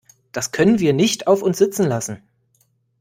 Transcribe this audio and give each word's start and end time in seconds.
Das 0.31 0.51
können 0.51 0.79
wir 0.79 0.93
nicht 0.93 1.27
auf 1.27 1.43
uns 1.43 1.59
sitzen 1.59 1.85
lassen! 1.85 2.23